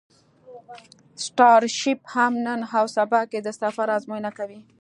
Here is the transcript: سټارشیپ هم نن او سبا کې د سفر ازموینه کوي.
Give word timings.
سټارشیپ 1.25 1.99
هم 2.13 2.33
نن 2.45 2.59
او 2.77 2.85
سبا 2.97 3.21
کې 3.31 3.39
د 3.41 3.47
سفر 3.61 3.87
ازموینه 3.97 4.31
کوي. 4.37 4.59